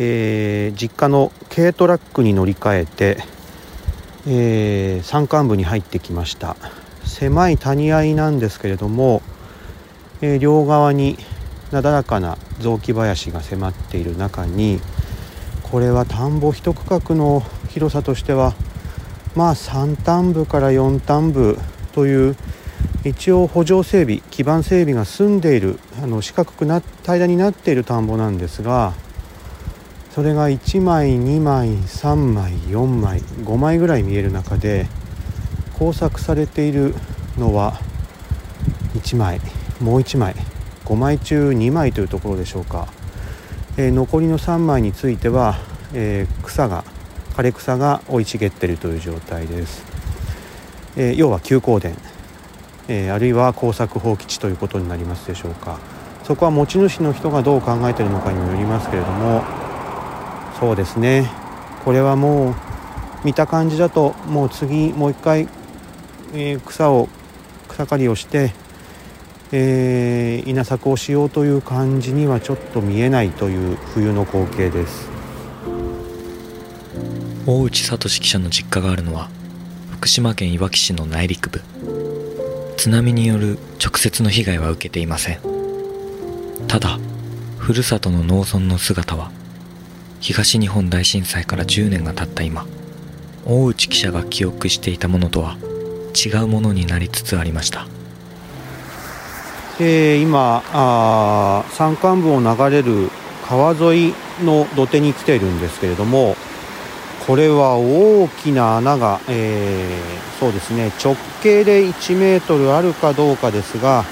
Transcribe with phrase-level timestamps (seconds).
[0.00, 3.18] えー、実家の軽トラックに乗り換えて、
[4.28, 6.56] えー、山間部に入ってきました。
[7.04, 9.22] 狭い谷合なんですけれども、
[10.20, 11.18] えー、両側に
[11.72, 14.80] なだらかな雑木林が迫っている中に
[15.62, 18.54] これは田んぼ一区画の広さとしては
[19.34, 21.58] まあ3単部から4単部
[21.92, 22.36] という
[23.04, 28.94] 一応補助整備基盤整備が済んでいるあの四角くな平らになっている田んぼなんですが
[30.18, 34.88] それが1枚2枚3枚4枚5枚ぐらい見える中で
[35.78, 36.92] 工作されている
[37.36, 37.78] のは
[38.94, 39.40] 1枚
[39.80, 40.34] もう1枚
[40.86, 42.88] 5枚中2枚というところでしょうか、
[43.76, 45.54] えー、残りの3枚については、
[45.94, 46.82] えー、草が
[47.36, 49.84] 枯れ草が生い茂っているという状態です、
[50.96, 51.90] えー、要は休耕田
[52.88, 55.78] え、あるいは耕作放棄地ということになりますでしょうか。
[56.24, 59.67] そこは持ち主の人がどう考えているのかにもよりますけれども
[60.58, 61.30] そうですね。
[61.84, 62.54] これはもう
[63.24, 65.48] 見た感じだともう次もう一回、
[66.34, 67.08] えー、草を
[67.68, 68.52] 草刈りをして、
[69.52, 75.08] えー、稲作をしようという感じにはちょっと見えないという冬の光景です。
[77.46, 79.30] 大内聡記者の実家があるのは
[79.92, 81.62] 福島県いわき市の内陸部。
[82.76, 85.40] 津波による直接の被害は受けていません。
[86.68, 86.98] ただ
[87.58, 89.30] ふるさとの農村の姿は
[90.20, 92.66] 東日本大震災から10年が経った今
[93.46, 95.56] 大内記者が記憶していたものとは
[96.14, 97.86] 違うものになりつつありました。
[99.80, 103.10] え、今あ山間部を流れる
[103.46, 106.36] 川沿いの土手に来ているんですけれども
[107.26, 114.04] これは大きな穴が、えー、そうですね直径で1メートルあるかどうかですが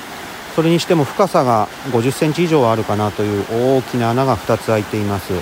[0.54, 3.44] それにしても深さが50センチ以上あるかなという
[3.78, 5.34] 大きな穴が2つ開いています、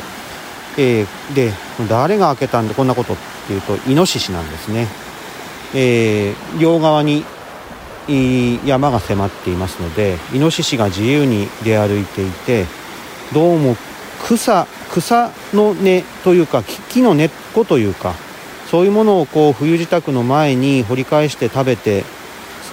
[0.77, 1.53] えー、で
[1.89, 4.89] 誰が開けたんでこんなことっていうとイノシシなんですね、
[5.75, 7.25] えー、両側に
[8.67, 12.67] 山が迫っていますのでイノシシが自由に出歩いていて
[13.33, 13.77] どうも
[14.23, 18.15] 草草の根というか木の根っこというか
[18.71, 22.05] そういうものをこう冬支度の前に掘り返して食べて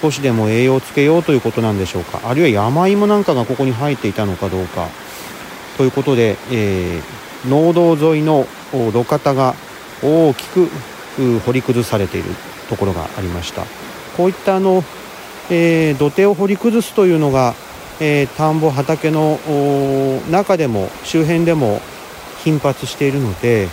[0.01, 2.21] 少しでも栄養をつけようということなんでしょうか。
[2.27, 4.87] あるいは山芋なんかがここに生えていたのかどうか。
[5.77, 7.03] ということで、えー、
[7.47, 9.55] 農道沿いの路肩が
[10.03, 10.69] 大きく
[11.45, 12.29] 掘り崩されている
[12.69, 13.65] ところがありました。
[14.17, 14.83] こういったあの、
[15.49, 17.53] えー、土手を掘り崩すというのが、
[17.99, 19.39] えー、田んぼ畑の
[20.29, 21.81] 中でも周辺でも
[22.43, 23.67] 頻発しているので、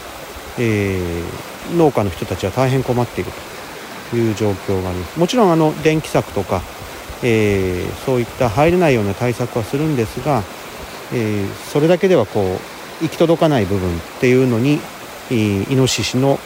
[0.59, 3.31] えー、農家の人たちは大変困っている
[4.11, 5.19] という状況があります。
[5.19, 6.62] もちろんあの電気柵とか、
[7.23, 10.43] え、そういった入れないような対策はするんですが、
[11.12, 14.81] え、それだけではこう行き届かない部分っていうのに
[15.31, 16.39] イノシシの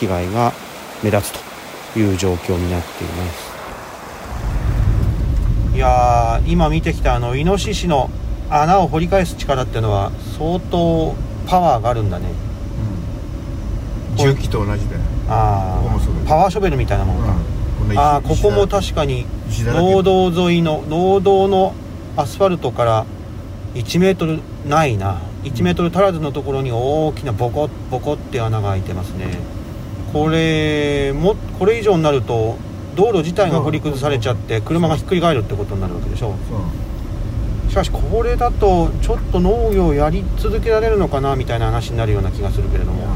[0.00, 0.52] 被害が
[1.02, 3.56] 目立つという状況になっています。
[5.74, 8.08] いや今見てきたあのイノシシの
[8.48, 11.14] 穴を掘り返す力っていうのは相当
[11.46, 12.30] パワーがあるんだね、
[14.10, 14.96] うん、重機と同じで
[15.28, 17.36] ああパワーショベルみたいなもんか、
[17.90, 19.26] うん、ああここも確かに
[19.64, 21.74] 農道沿いの農道の
[22.16, 23.06] アスファルトから
[23.74, 29.38] 1メートルないな1メートル足らずのところに大きなボコッボコって穴が開いてますね。
[30.12, 32.56] これもこれ以上になると
[32.94, 36.34] 道路自体が掘り崩されちゃって車がひっくり返るってことになるわけでしょ
[37.68, 43.06] しかしこれだとちょっと農業やり続けられるのかなみたいな話になるような気がするけれども。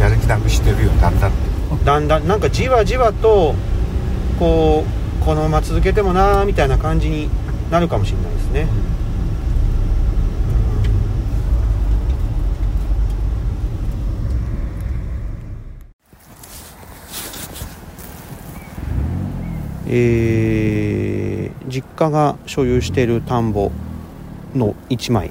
[0.00, 1.32] やる気なくしてるよだんだん
[1.84, 3.54] だんだんなんかじわじわと
[4.38, 4.84] こ
[5.20, 7.30] うこのまま続けてもなみたいな感じに
[7.70, 8.68] なるかもしれないですね、
[19.88, 23.70] えー、実家が所有している田んぼ
[24.54, 25.30] の1枚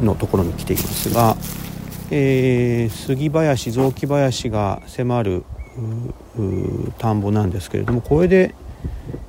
[0.00, 1.36] のところに来ていますが、
[2.10, 5.44] えー、杉林雑木林が迫る
[6.98, 8.54] 田んぼなんですけれどもこれで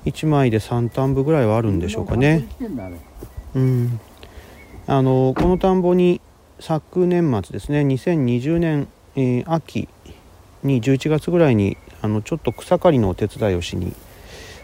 [0.06, 2.48] 1枚で3田んぼぐらいはあるんでしょうかね。
[3.56, 4.00] うん、
[4.88, 6.22] あのこの田んぼに
[6.60, 9.88] 昨年末ですね2020年、えー、秋
[10.64, 13.94] に11月ぐらいにあのちょっと草刈りのお手伝いをしに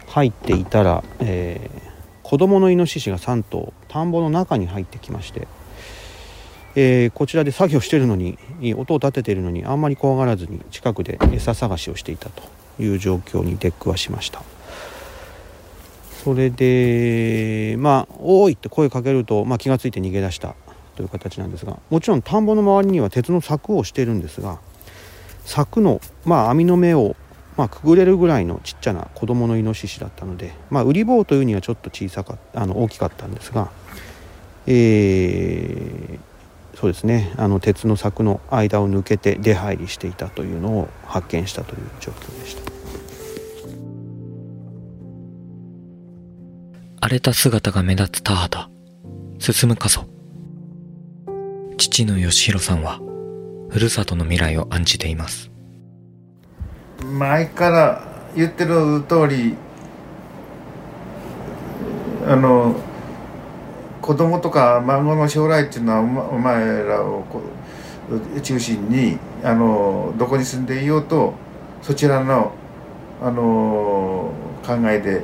[0.09, 5.47] 入っていたら、えー、子供のイノシシが3頭田んぼの中に入ってきまして、
[6.75, 8.37] えー、こちらで作業しているのに
[8.75, 12.43] 音を立てているのにあんまり怖がらずに近くで餌探しをしていたと
[12.81, 14.43] いう状況に出くわしました
[16.23, 20.55] それでまあ「おい!」って声かけると、まあ、気が付いて逃げ出した
[20.95, 24.59] という形なんですがもちろん田んぼの周りには鉄の柵をしているんですが
[25.45, 27.15] 柵の、まあ、網の目を、
[27.59, 33.69] まあ、くぐれるぐらいのちっちゃな子供のイノシシだったので、まあ、ウリ棒というにはちょっと小さかあの大きかったんですが、
[34.65, 36.19] えー
[36.79, 37.33] そうですね。
[37.35, 42.61] あの鉄の柵の間を抜けて出入りしていたというのを発見したという状況でした。
[47.01, 48.71] 荒れた姿が目立つ田畑。
[49.39, 50.05] 進む過疎。
[51.75, 53.01] 父の義弘さんは
[53.69, 55.48] ふるさとの未来を案じています。
[57.03, 58.03] 前から
[58.35, 59.55] 言ってる通り
[62.27, 62.75] あの
[64.01, 67.23] 子供とか孫の将来っていうのはお前らを
[68.41, 71.33] 中心にあのどこに住んでいようと
[71.81, 72.53] そちらの
[73.21, 74.31] あの
[74.65, 75.23] 考えで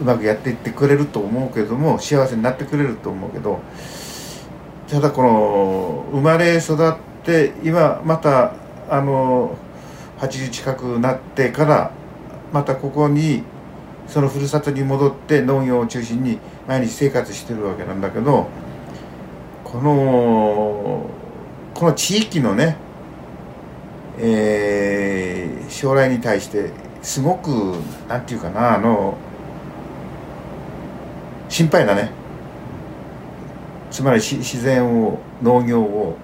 [0.00, 3.60] うまくやっていってくれると思うけども幸せになってくれると思うけど
[4.88, 6.94] ただこの生まれ育っ
[7.24, 8.54] て今また
[8.88, 9.56] あの
[10.18, 11.92] 80近くなってから
[12.52, 13.42] またここに
[14.06, 18.48] そのふるさとに戻って農業を中心に毎日生活してるわけなんだけど
[19.64, 21.10] この
[21.74, 22.76] この地域のね、
[24.18, 25.38] えー
[25.68, 26.70] 将来に対して
[27.02, 27.48] すごく
[28.08, 29.16] なんていうかなあの
[31.48, 32.10] 心配だね。
[33.90, 36.16] つまり自然を農業を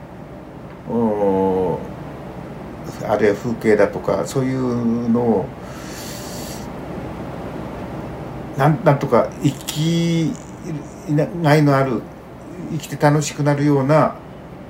[3.08, 5.46] あるいは風景だとかそういうのを
[8.56, 10.32] なんなんとか生き
[11.10, 12.02] がいのある
[12.72, 14.16] 生きて楽しくなるような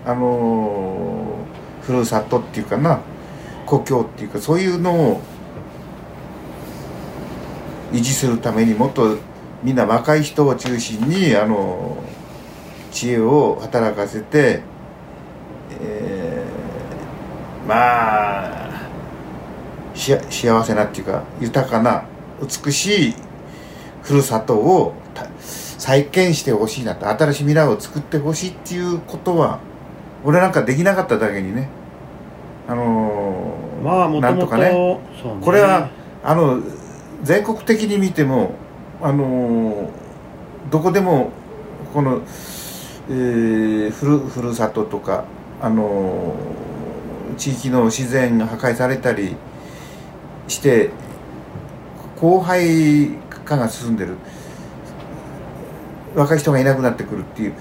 [0.05, 1.39] あの
[1.83, 3.01] ふるさとっていうかな
[3.67, 5.21] 故郷っていうかそういうのを
[7.93, 9.17] 維持するためにもっと
[9.63, 11.97] みんな若い人を中心にあの
[12.91, 14.63] 知恵を働かせて、
[17.67, 18.89] まあ
[19.95, 22.05] し幸せなっていうか豊かな
[22.41, 23.15] 美しい
[24.03, 29.61] ふるさとをた再建してほしいなと新しい未来を作ってほしいっていうことは
[30.25, 31.69] 俺なんかできなかっただけにね。
[32.67, 34.71] あのーまあもともとなんとかね。
[34.73, 35.01] ね。
[35.43, 35.91] これは
[36.23, 36.61] あの
[37.23, 38.53] 全国的に見ても
[39.03, 39.91] あの
[40.71, 41.31] どこでも
[41.93, 42.23] この、
[43.11, 45.25] えーふるふるさととか
[45.61, 46.35] あの
[47.37, 49.37] 地域の自然が破壊されたり
[50.49, 50.91] して
[52.21, 53.11] 荒廃
[53.45, 54.17] 化が進んでる。
[56.15, 57.55] 若い人がいなくなってくるっていう。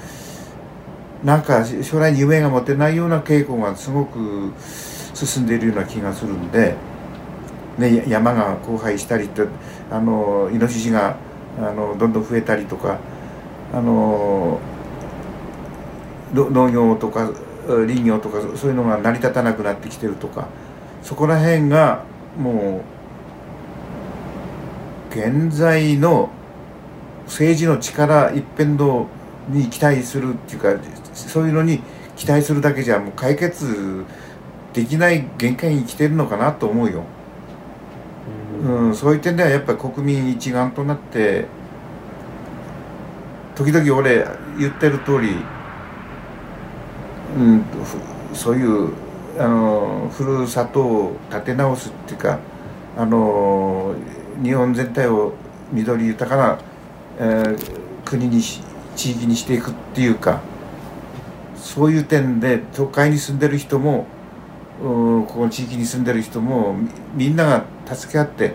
[1.23, 4.51] なんか将来に夢が持てないような傾向がすごく
[5.13, 6.75] 進んでいるような気がするんで、
[7.77, 9.47] ね、山が荒廃したりって
[9.89, 11.15] あのイノシシが
[11.57, 12.99] あのどんどん増えたりとか
[13.73, 14.59] あの
[16.33, 17.31] 農業とか
[17.67, 20.47] 林業とかそういうのが成り立たなくなってきてるとか
[21.01, 22.03] そこら辺が
[22.37, 22.83] も
[25.11, 26.29] う現在の
[27.25, 29.05] 政治の力一辺倒
[29.49, 30.73] に期待するっていうか
[31.13, 31.81] そういうのに
[32.15, 34.03] 期待するだけじゃもう解決
[34.73, 37.03] できない限界に来てるのかなと思うよ。
[38.63, 41.45] うんうん、そういう点ではやっぱり国民一丸となって
[43.55, 44.25] 時々俺
[44.57, 45.35] 言ってる通り、
[47.35, 47.65] うん、
[48.33, 48.91] そういう
[49.39, 52.39] あのふるさとを立て直すっていうか
[52.97, 53.95] あの
[54.43, 55.33] 日本全体を
[55.71, 56.59] 緑豊かな、
[57.19, 58.61] えー国にし
[58.95, 60.41] 地域にしていくっていうか
[61.55, 64.05] そういう点で都会に住んでる人も
[64.81, 66.75] うここの地域に住んでる人も
[67.15, 68.53] みんなが助け合って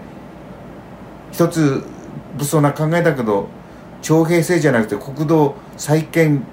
[1.33, 1.83] 一つ
[2.37, 3.49] 物騒な考えだけど
[4.03, 6.45] 徴兵制じゃなくて国土再建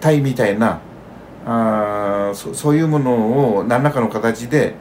[0.00, 0.80] 隊みたいな
[1.46, 4.74] あーそそういうものを何らかの形で、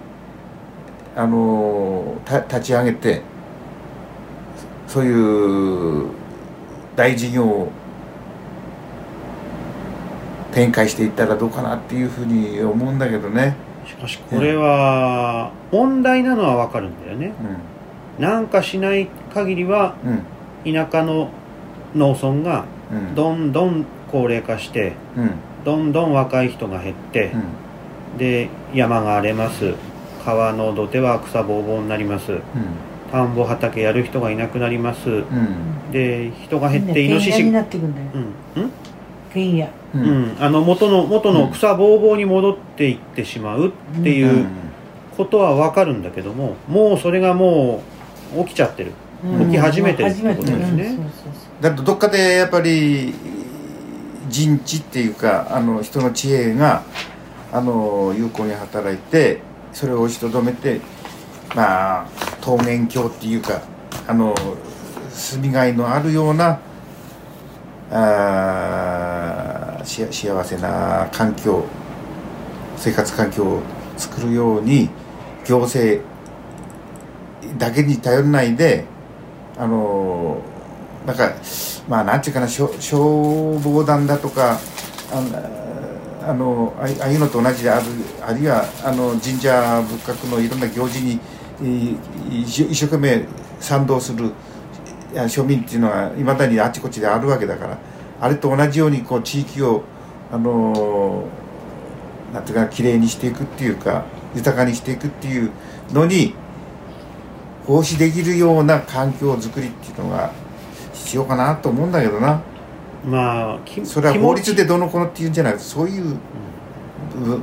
[1.16, 3.22] あのーた立ち上げて
[4.88, 6.08] そういう
[6.96, 7.72] 大事業を
[10.52, 13.56] 展開していったらどうかなっていうふうに思うんだけどね。
[13.88, 17.34] しかしこれは問題なのはわかるんだよね。
[18.20, 20.24] なんかしない限りはうん
[20.66, 20.74] うん。
[20.74, 21.30] 田舎の
[21.96, 23.16] 農村がうん。
[23.16, 25.32] どんどん高齢化してうん
[25.66, 27.32] どんどん若い人が減って
[28.14, 28.18] うん。
[28.18, 29.74] で山が荒れます。
[30.26, 32.40] 川の土手は草ぼうぼうになります。
[33.12, 35.10] 田んぼ畑やる人がいなくなります。
[35.10, 35.18] うん。
[35.18, 38.08] うんで人が減ってイノシシになっていくんだよ。
[38.56, 38.64] うん。
[38.64, 38.72] うん？
[39.34, 39.66] 原野。
[39.66, 40.36] ううん。
[40.36, 43.72] ん、あの元の元の草ぼうぼうに戻っていってしまうっ
[44.04, 44.46] ていう
[45.18, 47.82] ことはわかるんだけどももうそれがも
[48.36, 48.92] う起きちゃってる。
[49.24, 49.46] うん。
[49.48, 50.66] 起き始めてるってことですね。
[50.66, 50.90] 始めてる。
[50.90, 50.96] うん。
[50.96, 51.64] そうそうそう。
[51.64, 53.14] だってどっかでやっぱり
[54.30, 56.84] 人知っていうかあの人の知恵が
[57.52, 59.42] あの有効に働いて
[59.74, 60.82] それを押しとどめて
[61.56, 62.06] まあ
[62.46, 63.62] 桃源郷っていうか
[64.08, 64.36] あの
[65.10, 66.60] 住みがいのあるような
[67.92, 71.66] あし幸せな環境
[72.78, 73.62] 生活環境を
[73.98, 74.90] 作るように
[75.46, 76.04] 行政
[77.58, 78.86] だけに頼らないで
[79.58, 80.42] あの
[81.10, 81.34] なんか
[81.88, 82.70] まあなんていうかな消
[83.64, 84.60] 防団だとか
[86.22, 87.86] あのあああいうのと同じである
[88.22, 91.20] あるいはあの神社仏閣のいろんな行事に
[92.32, 93.26] 一生懸命
[93.60, 94.32] 賛同する
[95.14, 97.78] 庶民っていうのはいまだにあちこちであるわけだから
[98.22, 99.84] あれと同じようにこう地域を
[100.32, 101.26] あの
[102.32, 105.50] なんていうかきれいにしていくっていうか豊かにしていくっていう
[105.92, 106.36] のに
[107.66, 110.32] 奉仕できるような環境づくりっていうのが
[111.10, 112.40] 必要かなと思うんだけどな。
[113.04, 116.18] まあそれは法律でどのこのっていうんじゃなくてそういう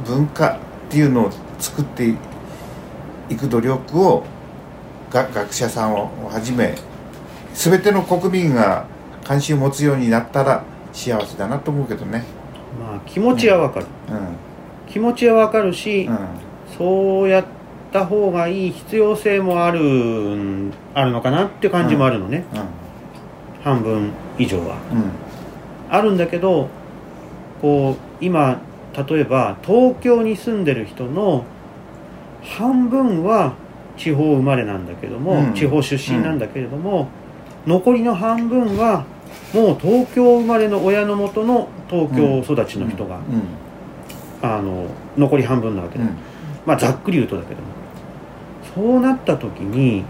[0.04, 0.58] 文化っ
[0.88, 2.14] ていうのを作って
[3.28, 4.24] いく努力を
[5.10, 6.76] が学者さんをはじめ
[7.54, 8.86] 全ての国民が
[9.24, 12.22] 関心を持つようになったら幸せだなと思うけどね。
[12.80, 14.92] まあ気持ちはわかる、うん。
[14.92, 16.18] 気持ちはわかるし、うん。
[16.78, 17.44] そうやっ
[17.92, 22.44] た方がいい必要性もあるんあるのかなって感じもあるのね、
[23.66, 24.76] 半分以上は。
[24.92, 24.98] うん。
[24.98, 25.10] うん
[25.88, 26.68] あるんだけど
[27.62, 28.60] こう今
[29.08, 31.44] 例えば東京に住んでる人の
[32.42, 33.54] 半分は
[33.96, 35.54] 地方生まれなんだけども、うん。
[35.54, 37.08] 地方出身なんだけれども、
[37.66, 39.04] 残りの半分は
[39.54, 43.20] もう東京生まれの親のもとの東京育ちの人が、
[44.42, 46.16] あの残り半分なわけだ、うん。
[46.66, 47.68] まあざっくり言うとだけども。
[48.74, 50.04] そうなった時に、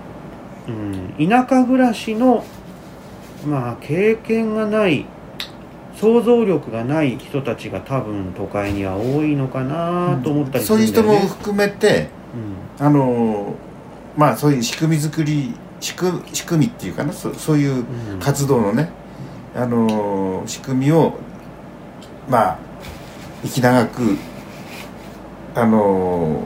[1.19, 2.45] うん、田舎暮らしの
[3.47, 5.07] まあ経験がない
[5.95, 12.09] 想像力がない人たちが多分都会には多いのかなと思ったりすそういう人るんだよね、も含めて
[12.79, 13.55] あの
[14.17, 18.21] まあそういう仕組み作り仕組仕組みっていうかなそそういううんうん。
[18.21, 18.91] 活動のね、
[19.55, 21.15] あの仕組みを
[22.29, 22.59] まあ
[23.43, 24.17] 生き長く
[25.55, 26.43] あの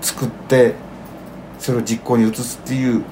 [0.00, 0.74] つ作って
[1.58, 3.04] それを実行に移すっていう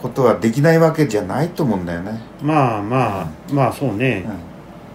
[0.00, 2.20] ことはできないわけじゃないと思うんだよね。
[2.42, 4.24] まあまあまあそうね、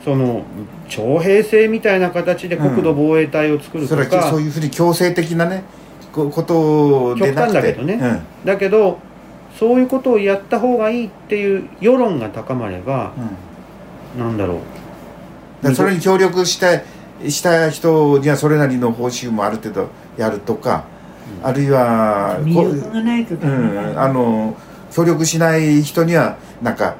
[0.02, 0.44] うその
[0.90, 5.64] 徴兵制みたいな形で国土防衛隊を作ん、るとか、それはそういうふうに強制的なね
[6.12, 7.54] こことでなくて。
[7.54, 8.22] 極端だけどね。
[8.44, 9.00] だけど
[9.58, 13.24] そういうことをやった方がいいっていう世論が高まればうん。
[13.24, 13.30] うん
[14.18, 14.62] なんだろ
[15.64, 15.76] う。
[15.76, 16.82] それに協力した
[17.30, 20.86] した人にはそれなりの報酬もある程度やるとか、
[21.44, 24.56] あるいは魅こ力がないとうん、あの
[24.96, 26.96] 協力しない人にはなんか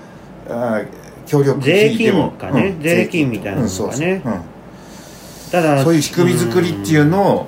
[0.50, 0.82] あ
[1.26, 4.22] 協力税金かね税金みたいなのがね。
[5.50, 7.48] ただそういう仕組み作りっていうのを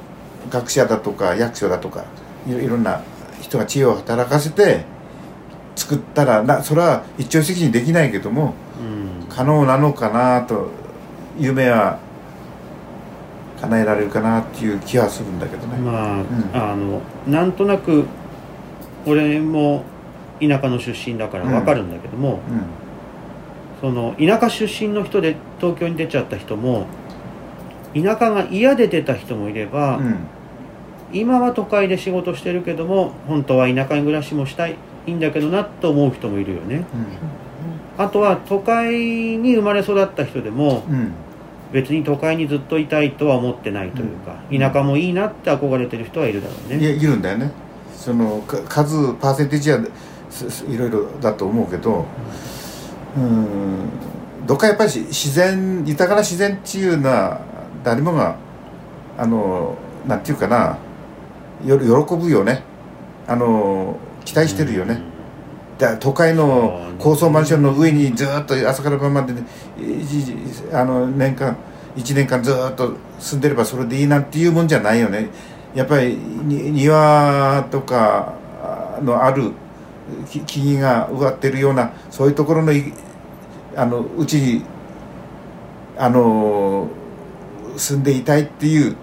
[0.49, 2.05] 学者だとか役所だとか
[2.47, 3.01] いろいろんな
[3.41, 4.85] 人が知恵を働かせて
[5.75, 9.27] 作ったらなそれは一朝一夕にできないけどもうん。
[9.27, 10.69] 可能なのかなと
[11.37, 11.99] 夢は
[13.59, 15.77] 叶えられるかなっていう気はするんだけどね。
[15.77, 16.25] まあ、ん。
[16.53, 18.05] あのなんとなく
[19.05, 19.83] 俺も
[20.39, 22.39] 田舎の出身だから分かるんだけども、うん
[23.79, 26.87] その田舎出身の人で東京に出ちゃった人も
[27.93, 30.17] 田舎が嫌で出た人もいれば、うん。
[31.13, 34.75] 今は都会で仕事してるけども本当は田舎に暮らしもしたい
[35.05, 36.85] いいんだけどなと思う人もいるよね。
[37.97, 38.93] あとは都会
[39.37, 41.11] に生まれ育った人でもうんうん。
[41.71, 44.59] 別に都会にずっといたいとは思ってないというか、うん。
[44.59, 46.79] 田舎もいいなって憧れてる人はいるだろうね。
[46.79, 47.51] いやいるんだよね。
[47.95, 49.79] そのか数パーセンテージは
[50.69, 52.05] いろいろだと思うけど
[53.15, 53.89] うん
[54.45, 57.41] どっかやっぱりし自然豊かな自然っていうのは
[57.83, 58.37] 誰もが
[59.17, 59.75] あの
[60.07, 60.77] なんていうかな
[61.65, 62.63] よ喜ぶよね。
[63.27, 65.01] あの期待してるよね、
[65.77, 69.43] だ都会の高層マンションの上にずっと朝から晩まで、ね、
[70.71, 71.57] あの年間
[71.97, 75.27] 1年間ずっと住んでればそれでいいなんていうもんじゃないよね。
[75.75, 78.33] やっぱりに庭とか
[79.03, 79.66] のあるき
[80.47, 82.93] 木々が植わってるようなそういうところのい
[83.75, 84.63] あのうちに
[85.97, 86.87] あの
[87.75, 88.95] 住んでいたいっていう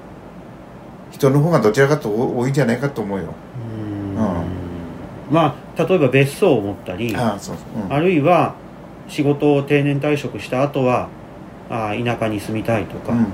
[1.10, 3.34] 人の方がどちらかと多いんじゃないかと思うよ。
[4.16, 4.20] うん。
[4.20, 4.44] うん。
[5.30, 7.92] まあ例えば別荘を持ったりああそうそう、うん。
[7.92, 8.54] あるいは
[9.08, 11.08] 仕事を定年退職した後は
[11.70, 13.26] あ田舎に住みたいとか、うんうん。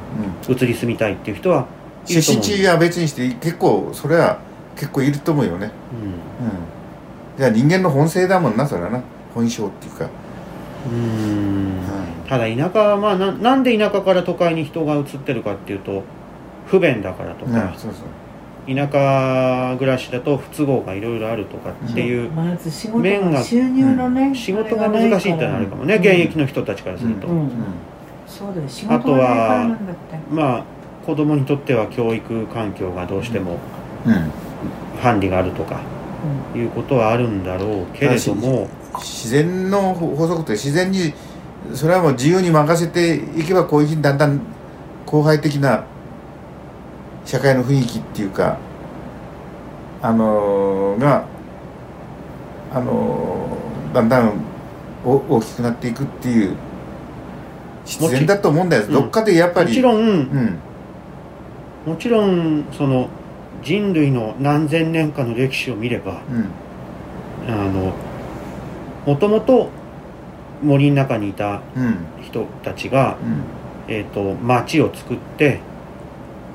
[0.54, 1.68] 移り住みたいっていう人は
[2.06, 4.38] いると出思う身地は別にして結構それは
[4.76, 5.70] 結構いると思うよね。
[5.92, 6.46] うん。
[6.46, 6.79] うん
[7.38, 9.02] じゃあ人間の本性だもんなそれはな。
[9.34, 10.08] 本性っていうか。
[10.90, 11.80] うん。
[12.28, 16.02] ただ田舎はまあななんで田舎から都会に人が移ってるかっていうと
[16.66, 18.74] 不便だからとうんか、そうそう。
[18.74, 27.40] 田舎暮らしだと不都合がいろいろあるとかっていう、まず仕事面がが収入のね、仕事が難しいってのはあるかもね、現役の人たちからすると、うん。
[27.40, 27.50] うん。
[28.26, 30.18] そうだよ仕事がないからなんだって。
[30.30, 30.64] まあ
[31.04, 33.58] 子供にとっては教育環境がどうしても
[34.06, 34.30] うん。
[35.00, 35.80] ハンディがあるとか
[36.54, 38.68] いうことはあるんだろうけれども。
[38.98, 41.12] 自然の法則って自然に
[41.74, 44.40] それはもう自由に任せていけばこういうふうにだんだん
[45.06, 45.84] 後輩的な
[47.24, 48.58] 社会の雰囲気っていうか
[50.02, 51.24] あのーが
[52.72, 54.32] あのーだんだん
[55.04, 56.56] お大きくなっていくっていう
[57.84, 58.92] 必然だと思うんだよ、うん。
[58.92, 60.00] どっかでやっぱりもちろん。
[60.00, 60.58] うん。
[61.86, 63.08] もちろんその
[63.62, 67.52] 人類の何千年かの歴史を見ればうん。
[67.52, 67.92] あの
[69.06, 69.70] もともと
[70.62, 71.96] 森の中にいたうん。
[72.22, 73.94] 人たちが、うん。
[73.94, 75.58] えー、と町を作って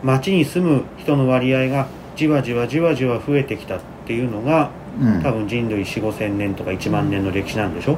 [0.03, 4.69] 町に住む人の割合がじわじわじわじわ増えてきたっていうのが
[5.01, 5.21] うん。
[5.21, 7.97] 多分人類4 5千年とか1万年の歴史なんでしょ？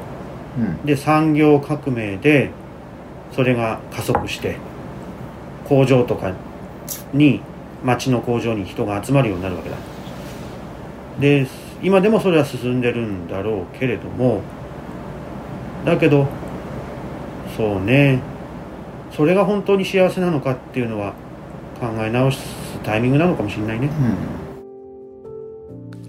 [0.58, 0.86] うん。
[0.86, 2.50] で産業革命で
[3.34, 4.56] それが加速して
[5.68, 6.34] 工場とか
[7.14, 7.42] に
[7.84, 9.78] 町の工場に人が集まるようになるわけだ。
[11.20, 11.48] で
[11.82, 14.42] 今でもそれは進んでるんだろうけれども
[15.86, 16.28] だけど
[17.56, 18.22] そうね。
[19.12, 21.14] それが本当に幸せなのかっていうのは
[21.80, 22.40] 考え直す
[22.84, 23.90] タイミングなのかもしれないね。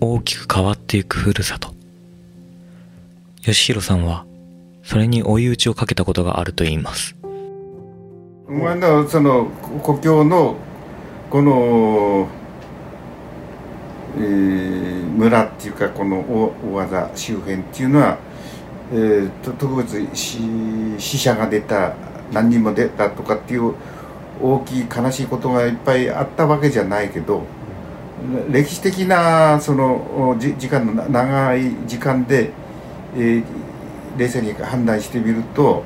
[0.01, 1.73] 大きく変わっていくふるさと。
[3.41, 4.27] 吉弘さんは
[4.83, 7.17] それに追い打ちをかけたことがあると言います。
[8.49, 8.61] うん。
[8.61, 9.47] まあその
[9.83, 10.57] 故郷の
[11.31, 12.29] この、
[14.17, 18.19] えー村っていうかこの大大技周辺っていうのは、
[18.93, 21.95] えーと特別死者が出た
[22.33, 23.75] 何人も出たとかっていう
[24.41, 27.43] 大きい悲しいことがいっぱいあったわけじゃないけど
[28.49, 32.53] 歴史的なその時間の長い時間で、
[33.17, 33.45] えー
[34.17, 35.85] 冷静に判断してみると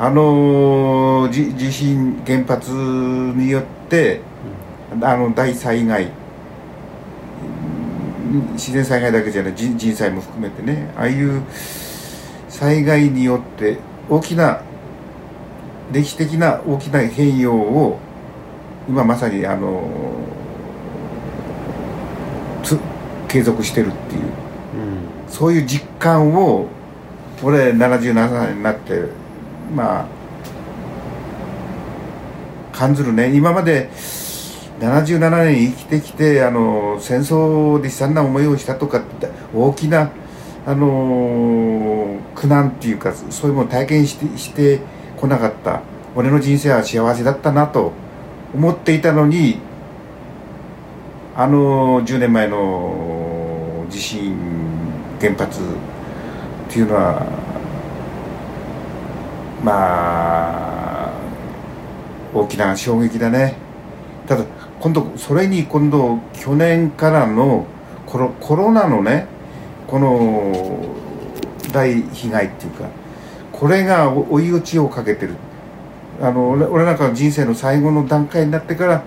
[0.00, 4.20] あのじ地震原発によって
[5.02, 6.04] あの大災害。
[6.04, 6.10] うん
[8.52, 10.92] 自然災害だけじゃない人人災も含めてね。
[10.96, 11.42] ああいう
[12.48, 14.60] 災害によって大きな
[15.90, 17.98] 歴史的な大きな変容を
[18.88, 19.88] 今まさにあの
[22.62, 22.78] つ
[23.28, 24.22] 継続してるっていう。
[24.22, 24.30] うん。
[25.28, 26.68] そういう実感を
[27.42, 29.04] 俺77歳になって
[29.74, 30.06] まあ
[32.76, 33.34] 感じるね。
[33.34, 33.90] 今まで
[34.80, 39.02] 77年生きてきてあの戦争で悲惨な思いをしたとか
[39.54, 40.10] 大きな
[40.66, 44.80] あの苦難っていうかそういうものを体験してして
[45.16, 45.82] こなかった。
[46.18, 47.92] 俺の人生は幸せだったなと
[48.52, 49.60] 思っていたのに
[51.36, 54.34] あの10年前の地震
[55.20, 55.64] 原発っ
[56.68, 57.26] ていうのは
[59.62, 61.12] まあ
[62.34, 63.56] 大きな衝撃だね。
[64.26, 64.44] ただ
[64.80, 67.66] 今度それに今度去年からの
[68.06, 69.26] コロコロナのね
[69.86, 70.94] この
[71.72, 72.88] 大被害っていうか
[73.52, 75.34] これが追い打ちをかけてる。
[76.20, 79.04] あの俺俺なんかの人生の最後の段階になってから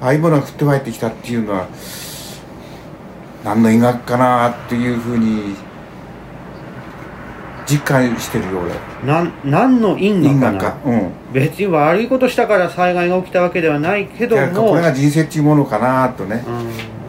[0.00, 1.68] ああいうものが降って湧いてきたっていうのは
[3.44, 5.54] 何の医学かなっていうふうに
[7.68, 9.12] 実感してるよ俺。
[9.12, 10.58] なん何の因因果かな？
[10.58, 10.76] 果か。
[10.84, 11.10] うん。
[11.32, 14.70] 別に悪いことしたから災害が起きたわけではないけども。
[14.70, 16.44] これが人生っていうものかなとね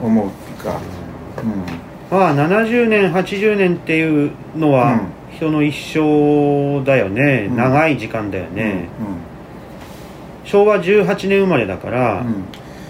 [0.01, 0.07] うん。
[0.07, 0.79] 思うっていうか。
[2.11, 2.17] うん。
[2.17, 5.01] まあ70年80年っていうのは
[5.35, 7.55] 人の一生だよね、うん。
[7.55, 8.55] 長い時間だようん。
[8.55, 8.87] ね、
[10.45, 12.27] 昭和18年生まれだから、うん。
[12.27, 12.33] うん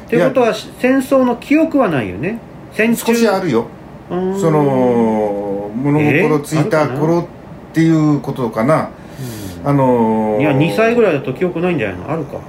[0.04, 2.38] ってことは戦争の記憶はないよね。
[2.73, 3.06] 戦中。
[3.13, 3.65] 少しあるよ。
[4.12, 4.39] うん。
[4.39, 7.30] その物心ついた頃って
[7.81, 8.89] いうことかな。
[9.63, 9.69] うん。
[9.69, 10.41] あのー。
[10.41, 12.12] いや2歳ぐらいだと記憶ないんじゃないの？
[12.12, 12.39] あるか。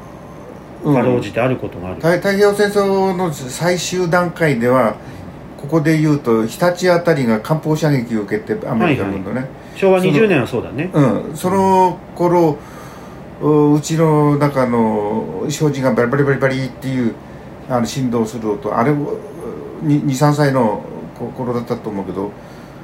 [0.85, 0.95] うん。
[0.95, 4.97] かろうじてあることがある、太太平洋戦争の最終段階では
[5.59, 10.91] ここで言うと日立あたりが艦砲射撃を受けてアメリカ軍のね、昭和20年はそうだね。
[10.93, 12.59] うん、その頃
[13.41, 17.15] ううちの中の障子がバリバリバリバリっていう
[17.69, 20.85] あの振動する音あれ23歳の
[21.37, 22.31] 頃だったと思うけど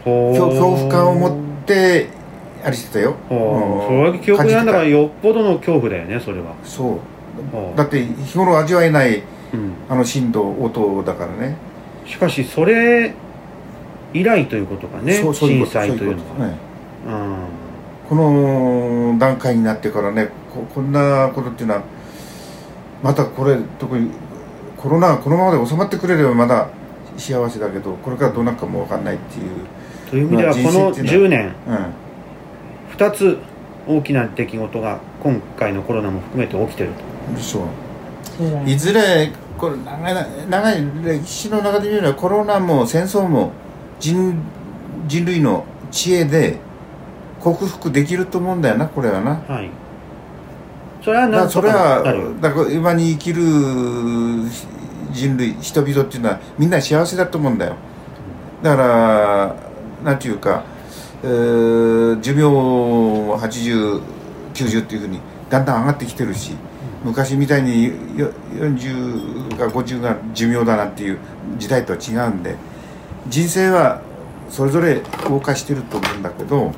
[0.05, 1.31] 恐怖感を持
[1.62, 2.09] って
[2.64, 3.99] あれしてたよ、ほううん。
[3.99, 6.55] それは記憶なんだからよっぽどの恐怖だよねそれは。
[6.62, 7.77] たそう。
[7.77, 9.73] だって日頃味わえないうん。
[9.88, 11.57] あの振動音だからね。
[12.07, 13.14] しかしそれ
[14.12, 16.49] 以来ということかねそうそういう震こと災というのは。
[16.49, 16.55] ね
[17.07, 17.37] うん
[18.11, 21.83] この段階になってからねここんなことっていうのは
[23.05, 24.11] またこれ特に
[24.77, 26.68] コロナがこのままで収まってくれればまだ
[27.16, 29.51] 幸せだけどこれからどうなるかも分かんないっていう、
[30.11, 31.55] という意味ではまあこの人生っていうのは10年。
[31.68, 32.10] う
[33.00, 33.38] 2つ
[33.88, 37.40] 大きな出来事が今回のコロナも含めて起きてると。
[37.40, 38.68] ん、そう。
[38.68, 43.52] いずれこれ長い長い歴史の中で見ればコロナも戦争も
[43.98, 44.42] 人
[45.06, 46.58] 人類の知恵で
[47.40, 49.36] 克服できると思うんだよなこれはな。
[49.48, 49.70] はい。
[51.02, 52.02] それは何それは
[52.42, 53.42] だから今に生きる
[55.10, 57.76] 人類人々っていうのはみんな幸せだと思うんだよ。
[58.62, 59.56] だから
[60.04, 60.64] なんていうか、
[61.22, 66.52] えー寿命も8090っていうふうにだんだん上がってきてるし
[67.04, 67.87] 昔みたいに
[68.18, 71.18] よ40か50が寿命だなっていう
[71.59, 72.56] 時代とは違うんで
[73.28, 74.02] 人生は
[74.50, 76.72] それぞれ謳歌してると思うんだけど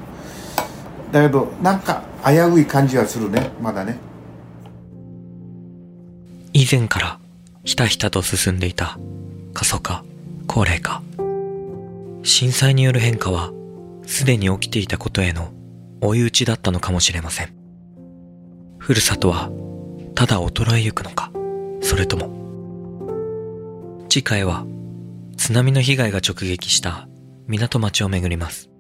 [1.11, 3.98] だけどなんか危うい感じはするねまだね
[6.52, 7.18] 以前から
[7.64, 8.98] ひたひたと進んでいた
[9.55, 10.02] 過疎化、
[10.46, 11.02] 高齢化。
[12.22, 13.52] 震災による変化は
[14.12, 15.55] すでに起きていたことへの
[16.03, 17.55] 追い打ちだったのかもしれません。
[18.77, 19.51] ふるさとは
[20.14, 21.33] ただ衰えゆくのか、
[21.81, 22.31] それとも。
[24.11, 24.66] 次回は
[25.38, 27.09] 津波の被害が直撃した
[27.48, 28.71] 港町を巡ります。